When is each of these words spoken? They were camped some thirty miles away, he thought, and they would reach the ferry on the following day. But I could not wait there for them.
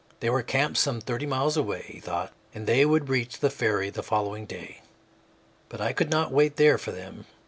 They 0.19 0.31
were 0.31 0.41
camped 0.41 0.79
some 0.79 0.99
thirty 0.99 1.27
miles 1.27 1.55
away, 1.55 1.85
he 1.87 1.99
thought, 1.99 2.33
and 2.55 2.65
they 2.65 2.87
would 2.87 3.07
reach 3.07 3.37
the 3.37 3.51
ferry 3.51 3.85
on 3.89 3.93
the 3.93 4.01
following 4.01 4.47
day. 4.47 4.81
But 5.69 5.79
I 5.79 5.93
could 5.93 6.09
not 6.09 6.31
wait 6.31 6.55
there 6.55 6.79
for 6.79 6.91
them. 6.91 7.27